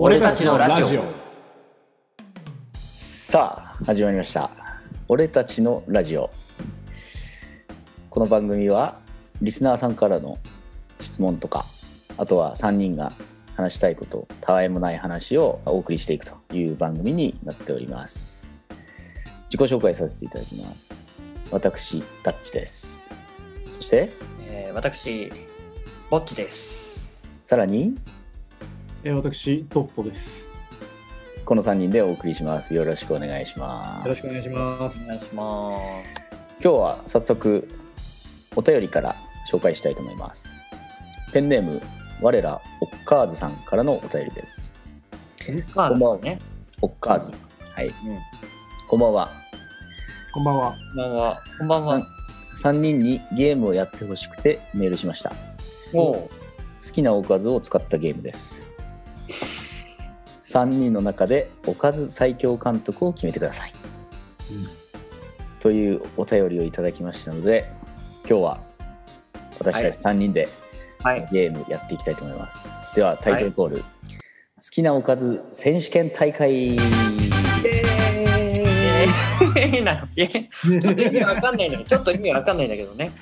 [0.00, 1.02] 俺たちのラジオ。
[2.84, 4.48] さあ始まりました。
[5.08, 6.30] 俺たちのラジオ。
[8.08, 9.00] この番組は
[9.42, 10.38] リスナーさんからの
[11.00, 11.64] 質問とか
[12.16, 13.12] あとは3人が
[13.56, 18.52] 話したいことたわいもない話をお送りしていくという番組になっております。
[19.50, 21.02] 自己紹介させていただきます。
[21.50, 23.12] 私タッチです。
[23.74, 24.10] そして？
[24.46, 25.32] えー、私、
[26.08, 27.18] ぼっちです。
[27.42, 27.96] さらに？
[29.04, 30.48] えー私トッポです。
[31.44, 32.74] この3人でお送りします。
[32.74, 34.04] よろしくお願いします。
[34.04, 35.04] よろしくお願いします。
[35.04, 35.70] お願いしま
[36.60, 37.68] 今日は早速
[38.56, 39.14] お便りから
[39.48, 40.64] 紹介したいと思います。
[41.32, 41.80] ペンネーム
[42.20, 44.60] 我らオッカーズさんからのお便りです。
[44.60, 44.72] す。
[45.76, 46.18] まあ、こんばんは。
[46.18, 46.40] ね。
[46.82, 47.32] オッカーズ。
[47.72, 47.86] はい。
[47.86, 47.94] うん。
[48.88, 49.30] こんばんは。
[50.34, 50.72] こんばんは。
[50.72, 51.42] こんばんは。
[51.58, 52.06] こんばんは。
[52.64, 55.32] 3人にゲームをやってほしくてメールしました。
[55.94, 56.30] おう。
[56.84, 58.68] 好きなおかずを使ったゲームです
[60.48, 63.72] 3人の中でおかず最強監督を決めてください、
[65.60, 67.70] というお便りをいただきましたので
[68.26, 68.60] 今日は
[69.58, 70.48] 私たち3人で
[71.00, 71.28] はい。
[71.30, 73.84] ゲームやっていきたいと思います、ではタイトルコール、好
[74.70, 76.76] きなおかず選手権大会。
[79.54, 80.08] えー、なの
[81.02, 83.12] 意味わかんないんだけど、ちょっと意味わかんないんだけどね。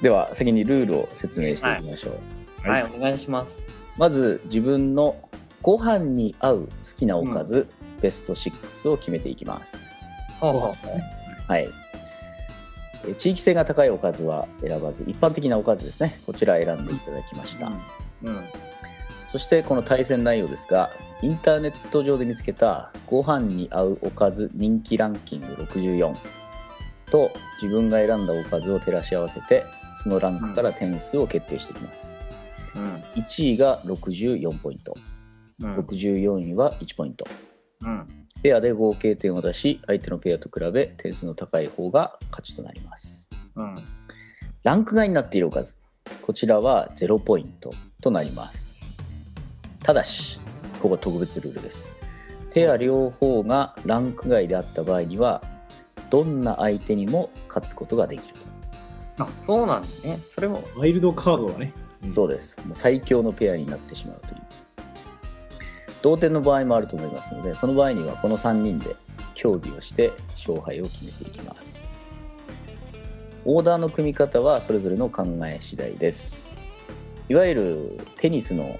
[0.00, 2.18] では先にルールを説明していきましょ
[2.64, 3.60] う、はい、お願いします。
[3.96, 5.23] まず自分の
[5.64, 7.68] ご飯に合う好きなおかず、
[8.02, 9.88] ベスト6を決めていきます。
[10.38, 10.74] ほうほ
[11.48, 11.68] はい。
[13.08, 16.20] え地域性が高いおかずは選ばず一般的なおかずですね。
[16.26, 17.72] こちら選んでいただきました、う。
[18.24, 18.38] うん。
[19.30, 20.90] そしてこの対戦内容ですが
[21.22, 26.14] インターネット上で見つけたご飯に合うおかず人気ランキング64
[27.10, 29.64] と自分が選んだおかずを照らし合わせて
[30.02, 32.16] そのランクから点数を決定していきます、
[32.76, 32.94] うん。
[33.22, 34.94] 1位が64ポイント
[35.60, 35.78] うん。
[35.78, 37.26] 64位は1ポイント
[37.82, 38.06] うん。
[38.42, 43.26] ペアで合計点を出し相手のペアと比べ点数の高い方が勝ちとなります
[43.56, 43.74] うん。
[44.62, 45.76] ランク外になっているおかず
[46.22, 47.70] こちらは0ポイント
[48.02, 48.74] となります
[49.82, 50.40] ただし
[50.80, 51.88] ここ特別ルールです
[52.52, 55.42] ペア両方がランク外であった場合には
[56.10, 58.36] どんな相手にも勝つことができる
[59.18, 60.18] あ、そうなんだね。
[60.34, 60.64] それも。
[60.76, 61.72] ワイルドカードだね
[62.02, 64.42] うんそうですもう最強のペアになってしまうという
[66.04, 68.94] 同点の場合もあると思いますのでその場合にはこの3人で
[69.32, 71.94] 協議をして勝敗を決めていきます。
[73.46, 76.54] オーダーの組み方はそれぞれの考え次第です。
[77.30, 78.78] いわゆるテニスの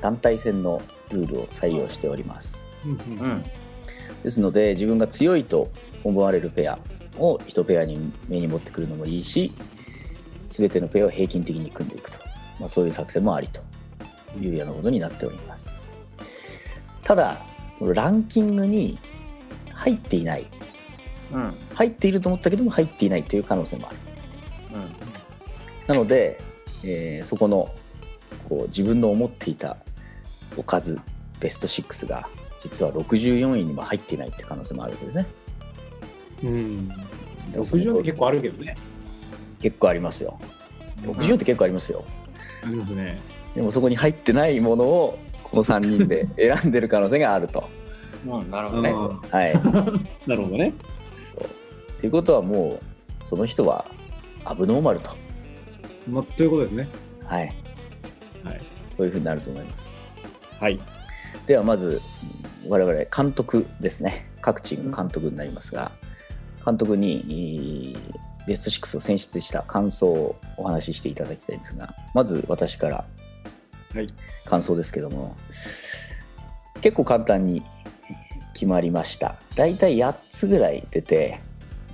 [0.00, 0.80] 団体戦の
[1.10, 2.64] ルールを採用しております。
[2.86, 3.44] うん。
[4.22, 5.70] ですので自分が強いと
[6.02, 6.78] 思われるペア
[7.18, 9.52] を1ペアに目に持ってくるのもいいし
[10.48, 12.18] 全てのペアを平均的に組んでいくと、
[12.58, 13.60] まあ、そういう作戦もありと
[14.40, 15.83] いうようなことになっております
[17.04, 17.40] ただ
[17.80, 18.98] ランキングに
[19.72, 20.46] 入っていない。
[21.32, 21.54] うん。
[21.74, 23.96] 入っていると思ったけども入っていないという可能性もある。
[24.74, 24.92] うん。
[25.86, 26.40] なので、
[26.84, 27.70] えーそこの
[28.48, 29.78] こう自分の思っていた
[30.56, 31.00] おかず
[31.40, 32.28] ベスト6が
[32.58, 35.26] 実は64位にも入っていないっていう可能性もあるわけですね。
[36.42, 36.92] うん。
[37.52, 38.76] 60って結構あるけどね。
[39.60, 40.38] 結構ありますよ。
[41.02, 42.04] 60って結構ありますよ、
[42.62, 43.18] ありますね。
[43.54, 45.18] でもそこに入ってないものを
[45.54, 47.68] この3人で選んでる可能性があると。
[48.26, 48.50] うん。
[48.50, 48.90] なるほどね。
[48.90, 49.20] うん。
[49.20, 49.54] はい。
[50.26, 50.72] なるほどね。
[51.26, 52.00] そう。
[52.00, 53.84] ということはもうその人は
[54.44, 55.10] アブノーマルと。
[56.08, 56.88] まあということですね。
[57.24, 57.54] はい、
[58.42, 58.60] はい。
[58.96, 59.94] そういうふうになると思います。
[60.60, 60.80] はい。
[61.46, 62.00] ではまず
[62.64, 64.26] うん我々監督ですね。
[64.40, 65.92] 各チームの監督になりますが
[66.64, 73.06] 監督にえーベスト6を選出した感想をお話ししていただきたいんですがまず私からはい
[74.44, 75.36] 感想ですけども。
[76.80, 77.62] 結構簡単に
[78.52, 79.36] 決まりました。
[79.56, 81.40] 大体8つぐらい出て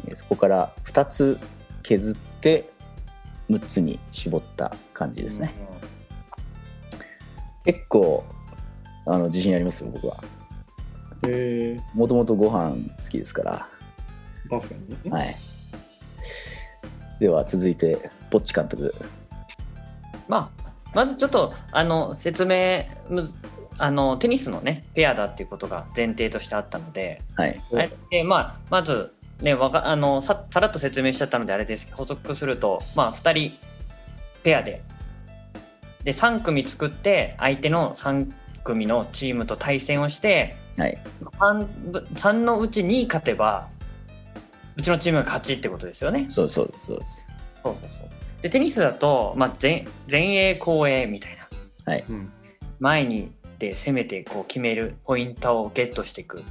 [0.08, 1.38] えーそこから2つ
[1.82, 2.70] 削って
[3.48, 5.52] 6つに絞った感じですね、
[7.64, 8.24] 結構
[9.06, 9.84] あの自信あります？
[9.84, 10.16] よ僕は。
[11.22, 13.68] えー、もともとご飯好きですから。
[14.48, 15.10] 確かにね。
[15.10, 15.36] はい。
[17.20, 18.94] では続いてぼっち監督。
[20.28, 20.59] まあ、
[20.94, 22.84] まずちょっとあの説明
[23.78, 27.60] あのテニスのねペアだっていうことが前提としてあったので、はい。
[27.70, 33.58] うんあれでまあ、まず、ね、わかあのささらっと説明しちゃったのであれですけど補足すると、まあ、2人
[34.42, 34.82] ペアで
[36.04, 38.32] で3組作って相手の3
[38.64, 40.98] 組のチームと対戦をしてはい。
[41.38, 41.66] 3,
[42.14, 43.68] 3のうち2勝てば
[44.76, 46.26] うちのチームが勝ちってことですよね。
[46.30, 47.26] そうそうですそうです。
[47.62, 48.10] そうそう
[48.42, 51.92] でテニスだと、まあ、前前衛後衛みたいな。
[51.92, 52.04] はい。
[52.08, 52.32] うん。
[52.78, 53.28] 前にっ
[53.58, 56.42] て攻めてこう決めるポイントをゲットしていく。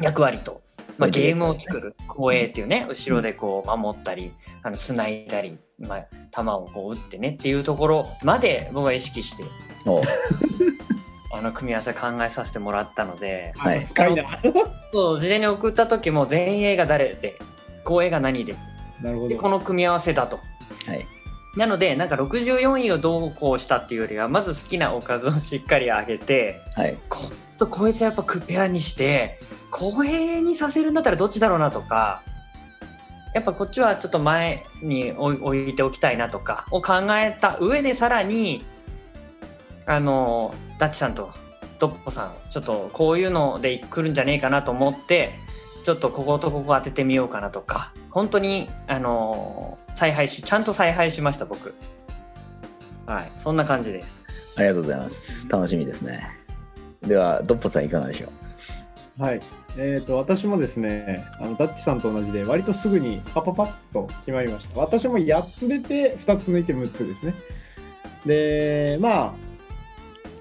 [0.00, 0.62] 役割と、
[0.98, 1.94] まあ、ゲームを作る。
[2.06, 2.86] 後衛っていうね。
[2.88, 4.32] 後ろでこう守ったり
[4.62, 9.44] あの繋いだり、まあ、球をこう打ってねっていうところまで僕は意識して
[9.84, 10.02] お
[11.34, 13.84] あの組み合わせ考えさせてもらったのではい。
[13.86, 14.24] 深いな。
[14.92, 17.38] そう事前に送った時も前衛が誰で
[17.84, 18.54] 後衛が何で
[19.02, 19.28] なるほど。
[19.30, 20.38] でこの組み合わせだと。
[20.86, 21.06] はい。
[21.56, 26.98] なのでなんか64位をどうこうしたっていうよりはまず好きなおかずをしっかり上げてはい。
[27.08, 29.40] こいつとこいつはやっぱクペアにして
[29.70, 32.22] 公平にさせるんだったらどっちだろうなとか
[33.34, 38.64] やっぱこっちはちょっと前に置い置いておきたいなとかを考えた上でさらに
[39.86, 41.32] あのダッチさんと
[41.78, 45.32] ドッポさんちょっとこういうので来るんじゃねえかなと思って
[45.84, 51.74] ちょっとこことここ当ててみようかなとか本当にあの采配しちゃんと采配しました僕。
[53.06, 53.32] はい。
[53.36, 54.24] そんな感じです。
[54.56, 55.48] ありがとうございます。
[55.48, 56.28] 楽しみですね。
[57.02, 58.28] ではドッポさんいかがでしょ
[59.18, 59.22] う？
[59.22, 59.40] はい。
[59.78, 64.78] えー、と私もですねあのダッチさんと同じで割とすぐにパパパッと決まりました。
[64.78, 67.34] 私も8つ出て2つ抜いて6つですね。
[68.26, 69.32] でまあ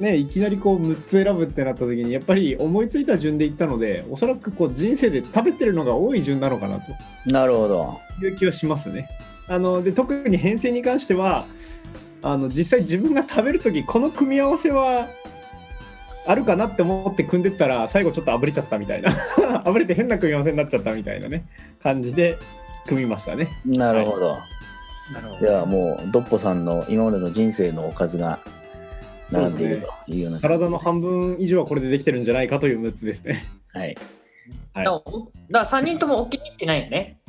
[0.01, 6.93] ねいきなりこう6つ選ぶってなった時にやっぱり思いついた順でいったのでおそらくこう人生で食べてるのが多い順なのかなと。
[7.25, 7.99] なるほど。
[8.21, 9.09] いう気はしますね。
[9.47, 11.45] あので特に編成に関しては
[12.21, 15.07] あの実際自分が食べる時この組み合わせは
[16.27, 19.11] あるかなって思って組んでったら最後ちょっとあぶれちゃったみたいな。
[19.65, 21.45] あぶれて変な組み合わせになっちゃったみたいなね。
[21.81, 22.37] 感じで
[22.87, 23.49] 組みましたね。
[23.65, 24.37] なるほど、
[25.13, 28.39] なるほではもうドッポさんの今までの人生のおかずが
[29.31, 30.39] 並んでいるというような。
[30.39, 33.45] 体の半分以上はこれでできてるんじゃないかという6つですね。
[33.73, 33.87] はい。
[33.87, 33.95] はい。
[33.95, 34.01] だ
[34.73, 37.19] からおだから3人とも置きに行ってないよね。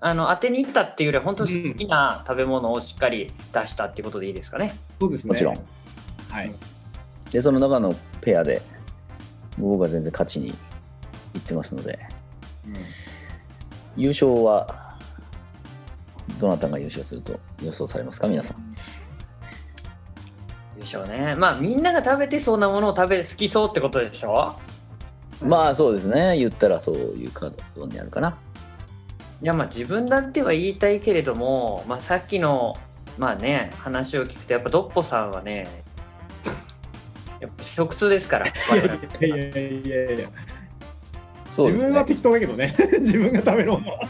[0.00, 5.32] あの当てに行ったっていうよりは本当に好きな食べ物をしっかり出したっていうことでいいですかね、そうですね。
[5.32, 5.54] もちろん。
[6.30, 6.52] はい。
[7.30, 8.62] でその中のペアで
[9.58, 10.52] 僕は全然勝ちにい
[11.38, 11.98] ってますので。
[13.96, 14.96] 優勝は
[16.38, 18.28] どなたが優勝すると予想されますか？
[18.28, 18.67] 皆さん。
[18.67, 18.67] で
[20.88, 21.34] しょうね。
[21.36, 24.54] まあみんなが食べてそうなものを食べ好きそうってことでしょ？
[25.42, 26.36] まあそうですね。
[26.36, 28.36] 言ったらそういうカードになるかな。
[29.40, 32.76] いやまあ自分だっては言いたいけれども、まあ、さっきの
[33.18, 35.68] まあね話を聞くとやっぱドッポさんはね
[37.38, 38.52] やっぱ食通ですからい
[39.20, 40.28] やいやいやいや。
[41.46, 41.84] そうですね。
[41.84, 42.74] 自分は適当だけどね。
[43.00, 44.00] 自分が食べるものは。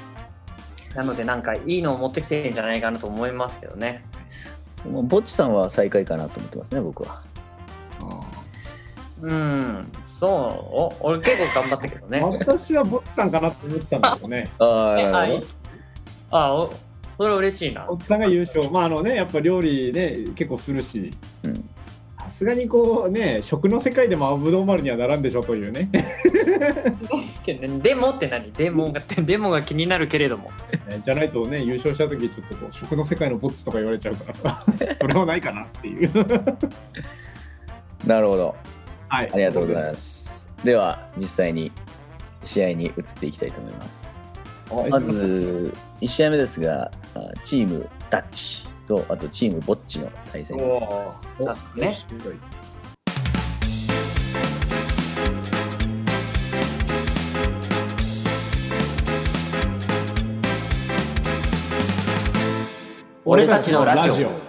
[0.94, 4.04] なのでなんかいいのを持ってきてるんじゃないかなと思いますけどね
[4.86, 7.22] もうぼっちさんは最下位かなと思ってますね僕は。
[9.20, 9.90] うん。
[10.06, 10.30] そう。
[11.02, 12.20] お俺結構頑張ったけどね。
[12.20, 14.50] 私はボッチさんかなと思ってたんだけどね。
[14.58, 15.44] あえああい。
[16.30, 16.72] あお
[17.16, 17.86] それ嬉しいな。
[17.86, 18.70] ボッチさんが優勝。
[18.70, 21.12] まああのねやっぱ料理ね結構するし。
[21.42, 21.54] うん。
[21.54, 21.60] さ
[22.38, 25.90] すがにこうね食の世界でもぶどう丸にはならんでしょというね。
[27.82, 28.52] でもって何？
[28.52, 30.52] デモがデモが気になるけれども。
[31.04, 34.34] じゃないとね優勝した時ちょっとこう食の世界のボッチとか言われちゃうから。
[34.34, 34.64] さ
[34.94, 36.10] それはないかなっていう。
[38.06, 38.54] なるほど。
[39.08, 39.30] はい。
[39.32, 40.48] ありがとうございます。
[40.62, 41.72] では実際に
[42.44, 44.16] 試合に移っていきたいと思います。
[44.70, 44.90] はい。
[44.90, 50.56] まず1試合目ですがあチームダッチとあとチームボッチの対戦。
[50.56, 51.94] お早速ね。
[63.26, 64.47] 俺たちのラジオ